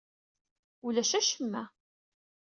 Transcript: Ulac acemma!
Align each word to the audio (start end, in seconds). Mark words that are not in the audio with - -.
Ulac 0.85 1.11
acemma! 1.19 1.63